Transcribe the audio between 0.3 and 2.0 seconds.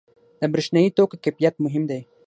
•د برېښنايي توکو کیفیت مهم